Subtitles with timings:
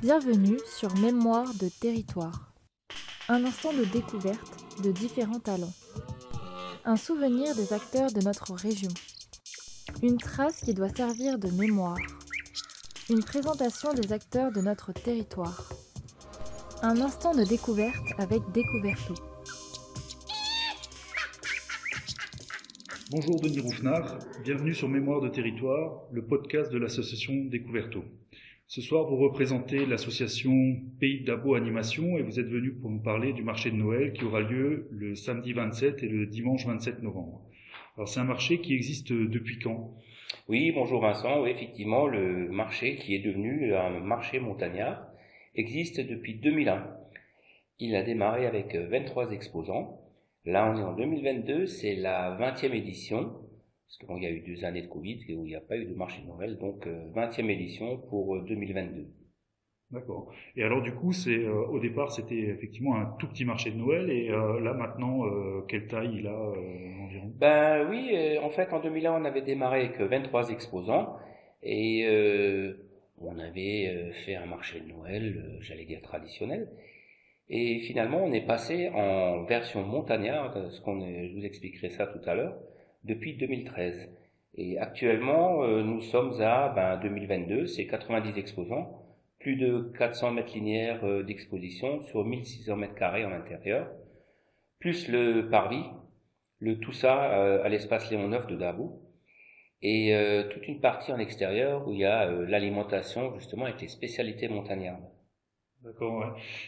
[0.00, 2.52] Bienvenue sur Mémoire de territoire.
[3.28, 5.72] Un instant de découverte de différents talents.
[6.84, 8.92] Un souvenir des acteurs de notre région.
[10.00, 11.98] Une trace qui doit servir de mémoire.
[13.10, 15.68] Une présentation des acteurs de notre territoire.
[16.80, 19.14] Un instant de découverte avec Découverto.
[23.10, 28.04] Bonjour Denis Roufnard, bienvenue sur Mémoire de territoire, le podcast de l'association Découverto.
[28.70, 30.52] Ce soir, vous représentez l'association
[31.00, 34.26] Pays d'Abo Animation et vous êtes venu pour nous parler du marché de Noël qui
[34.26, 37.40] aura lieu le samedi 27 et le dimanche 27 novembre.
[37.96, 39.94] Alors c'est un marché qui existe depuis quand?
[40.50, 41.46] Oui, bonjour Vincent.
[41.46, 45.02] Effectivement, le marché qui est devenu un marché montagnard
[45.54, 46.94] existe depuis 2001.
[47.78, 49.98] Il a démarré avec 23 exposants.
[50.44, 53.32] Là, on est en 2022, c'est la 20e édition
[53.88, 55.86] parce qu'il y a eu deux années de Covid où il n'y a pas eu
[55.86, 59.00] de marché de Noël, donc 20e euh, édition pour 2022.
[59.00, 59.04] Euh,
[59.90, 60.30] D'accord.
[60.54, 63.76] Et alors du coup, c'est euh, au départ c'était effectivement un tout petit marché de
[63.76, 65.22] Noël et là maintenant
[65.66, 67.32] quelle taille il a environ?
[67.36, 71.16] Ben oui, en fait en 2001 on avait démarré avec 23 exposants
[71.62, 72.06] et
[73.18, 76.68] on avait fait un marché de Noël, j'allais dire traditionnel.
[77.48, 82.20] Et finalement on est passé en version montagnarde, ce qu'on je vous expliquerai ça tout
[82.28, 82.58] à l'heure
[83.04, 84.08] depuis 2013.
[84.54, 89.04] Et actuellement, euh, nous sommes à ben, 2022, c'est 90 exposants,
[89.38, 93.88] plus de 400 mètres linéaires euh, d'exposition sur 1600 mètres carrés en intérieur,
[94.80, 95.84] plus le parvis,
[96.58, 99.02] le tout ça euh, à l'espace Léon Neuf de Dabo,
[99.80, 100.12] et
[100.50, 105.08] toute une partie en extérieur où il y a l'alimentation justement avec les spécialités montagnardes.
[105.84, 106.26] D'accord, ouais.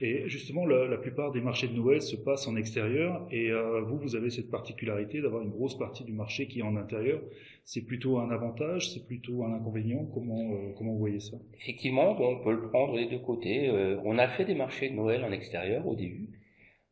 [0.00, 3.80] Et justement, la, la, plupart des marchés de Noël se passent en extérieur, et euh,
[3.80, 7.20] vous, vous avez cette particularité d'avoir une grosse partie du marché qui est en intérieur.
[7.64, 10.04] C'est plutôt un avantage, c'est plutôt un inconvénient?
[10.14, 11.36] Comment euh, comment vous voyez ça?
[11.54, 13.68] Effectivement, on peut le prendre des deux côtés.
[13.68, 16.28] Euh, on a fait des marchés de Noël en extérieur au début,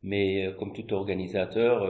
[0.03, 1.87] mais euh, comme tout organisateur,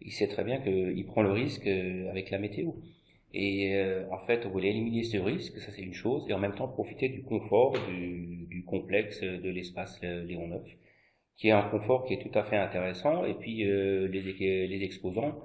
[0.00, 2.72] il sait très bien qu'il prend le risque avec la météo.
[3.34, 6.38] Et euh, en fait, on voulait éliminer ce risque, ça c'est une chose, et en
[6.38, 10.66] même temps profiter du confort du, complexe de l'espace Léon Neuf,
[11.36, 15.40] qui est un confort qui est tout à fait intéressant, et puis euh, les, exposants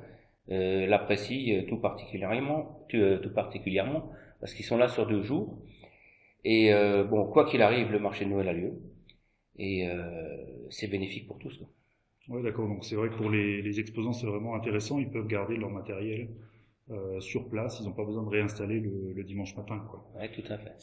[0.50, 5.58] euh, l'apprécient tout particulièrement, tout, particulièrement, parce qu'ils sont là sur deux jours.
[6.44, 6.72] Et
[7.10, 8.72] bon, quoi qu'il arrive, le marché de Noël a lieu,
[9.58, 9.86] et
[10.70, 11.62] c'est bénéfique pour tous.
[12.30, 12.70] Oui, d'accord.
[12.70, 14.98] Donc c'est vrai que pour les exposants, c'est vraiment intéressant.
[14.98, 16.30] Ils peuvent garder leur matériel
[16.90, 19.78] euh, sur place, ils n'ont pas besoin de réinstaller le, le dimanche matin.
[19.90, 20.06] Quoi.
[20.18, 20.74] Ouais, tout à fait.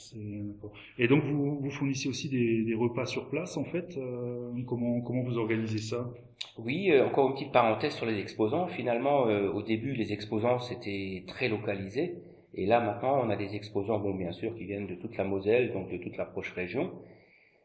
[0.99, 3.97] Et donc vous, vous fournissez aussi des, des, repas sur place en fait.
[3.97, 6.13] Euh, comment comment vous organisez ça?
[6.59, 8.67] Oui, euh, encore une petite parenthèse sur les exposants.
[8.67, 12.19] Finalement, euh, au début, les exposants c'était très localisé,
[12.53, 15.25] et là maintenant, on a des exposants, bon bien sûr, qui viennent de toute la
[15.25, 16.91] Moselle, donc de toute la proche région,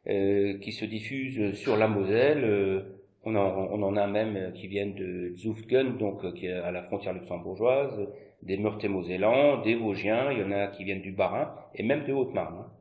[0.06, 2.99] qui se diffusent sur la Moselle.
[3.24, 6.82] On en, on en a même qui viennent de Zufgen, donc qui est à la
[6.82, 8.08] frontière luxembourgeoise,
[8.44, 12.14] des Meurthe-et-Mosellans, des Vosgiens, il y en a qui viennent du Bas-Rhin et même de
[12.14, 12.60] Haute-Marne.
[12.60, 12.72] Hein.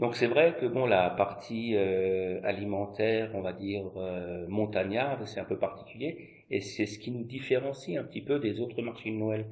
[0.00, 5.40] Donc c'est vrai que bon la partie euh, alimentaire, on va dire euh, montagnarde, c'est
[5.40, 9.10] un peu particulier et c'est ce qui nous différencie un petit peu des autres marchés
[9.10, 9.46] de Noël.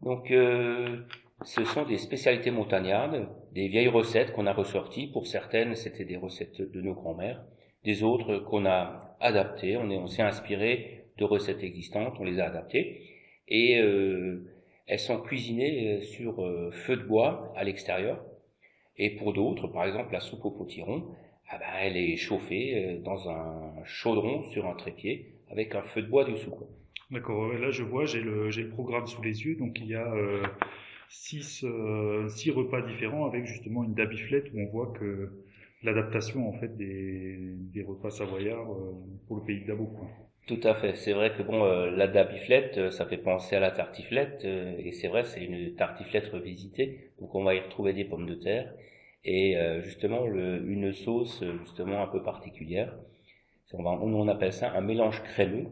[0.00, 1.02] Donc euh,
[1.42, 5.08] ce sont des spécialités montagnardes, des vieilles recettes qu'on a ressorties.
[5.08, 7.44] Pour certaines, c'était des recettes de nos grands-mères,
[7.84, 9.76] des autres qu'on a adaptées.
[9.76, 13.00] On, on s'est inspiré de recettes existantes, on les a adaptées
[13.48, 14.44] et euh,
[14.86, 18.24] elles sont cuisinées euh, sur euh, feu de bois à l'extérieur.
[18.96, 21.04] Et pour d'autres, par exemple la soupe au potiron,
[21.48, 26.08] ah ben, elle est chauffée dans un chaudron sur un trépied avec un feu de
[26.08, 26.54] bois dessous.
[27.10, 27.52] D'accord.
[27.52, 30.42] Là, je vois, j'ai le, le programme sous les yeux, donc il y a euh,
[31.10, 31.64] six,
[32.28, 35.43] six repas différents avec justement une dabiflette où on voit que
[35.84, 38.66] l'adaptation en fait des, repas savoyards
[39.26, 39.90] pour le pays de Dabo.
[40.46, 40.94] Tout à fait.
[40.96, 44.74] C'est vrai que bon, euh, la dabiflette, euh, ça fait penser à la tartiflette, euh,
[44.78, 47.12] et c'est vrai, c'est une tartiflette revisitée.
[47.18, 48.74] Donc on va y retrouver des pommes de terre
[49.26, 52.94] et justement une sauce justement un peu particulière.
[53.72, 55.70] On, on appelle ça un mélange crémeux,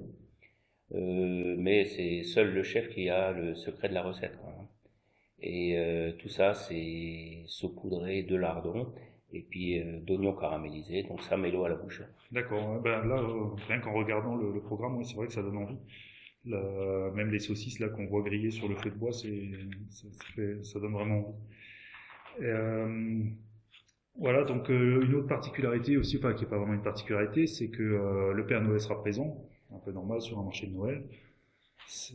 [0.91, 4.38] mais c'est seul le chef qui a le secret de la recette.
[4.47, 4.67] Hein.
[5.43, 5.76] Et
[6.19, 8.94] tout ça, c'est saupoudré de lardon
[9.32, 12.02] et puis euh, d'oignons caramélisés, donc ça met l'eau à la bouche.
[12.31, 15.56] D'accord, ben là, euh, rien qu'en regardant le, le programme, c'est vrai que ça donne
[15.56, 15.79] envie.
[16.44, 19.50] La, même les saucisses là qu'on voit griller sur le feu de bois, c'est,
[20.62, 21.37] ça, donne vraiment envie.
[22.43, 23.25] Euh,
[24.19, 28.32] voilà, donc une autre particularité aussi, enfin qui est pas vraiment une particularité, c'est que
[28.34, 29.43] le Père Noël sera présent,
[29.73, 31.02] un peu normal sur un marché de Noël.
[31.87, 32.14] C'est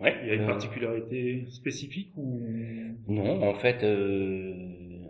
[0.00, 2.40] Ouais, il y a une particularité spécifique ou?
[3.08, 3.84] Non, en fait,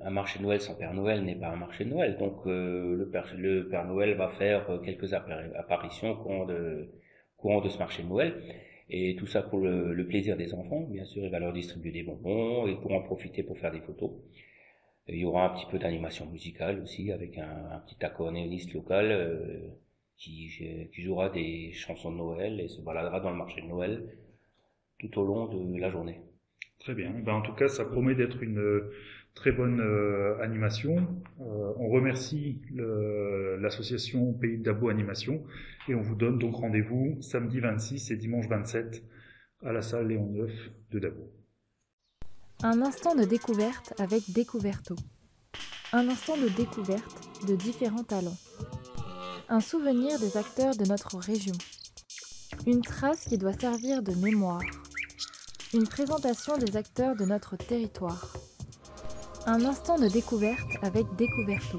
[0.04, 2.16] un marché de Noël sans Père Noël n'est pas un marché de Noël.
[2.18, 6.88] Donc le, Père, le, Père, Noël va faire quelques apparitions au courant de,
[7.36, 8.34] courant de ce marché de Noël.
[8.88, 10.82] Et tout ça pour le, plaisir des enfants.
[10.90, 13.80] Bien sûr, il va leur distribuer des bonbons, ils pourront en profiter pour faire des
[13.80, 14.10] photos.
[15.08, 19.68] il y aura un petit peu d'animation musicale aussi avec un, petit accordéoniste local euh,
[20.16, 20.50] qui,
[20.92, 24.04] qui, jouera des chansons de Noël et se baladera dans le marché de Noël
[24.98, 26.20] tout au long de la journée.
[26.82, 27.12] Très bien.
[27.24, 28.82] Ben, en tout cas, ça promet d'être une
[29.34, 30.96] très bonne euh, animation.
[31.40, 32.60] Euh, on remercie
[33.60, 35.44] l'association Pays de Dabo Animation
[35.88, 39.02] et on vous donne donc rendez-vous samedi 26 et dimanche 27
[39.64, 40.52] à la salle Léon Neuf
[40.90, 41.30] de Dabo.
[42.62, 44.96] Un instant de découverte avec Découverto.
[45.92, 48.38] Un instant de découverte de différents talents.
[49.48, 51.54] Un souvenir des acteurs de notre région.
[52.66, 54.62] Une trace qui doit servir de mémoire.
[55.74, 58.34] Une présentation des acteurs de notre territoire.
[59.46, 61.78] Un instant de découverte avec Découverto.